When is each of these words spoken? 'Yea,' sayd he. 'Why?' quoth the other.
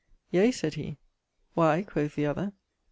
'Yea,' 0.31 0.49
sayd 0.49 0.73
he. 0.73 0.97
'Why?' 1.53 1.83
quoth 1.83 2.15
the 2.15 2.25
other. 2.25 2.53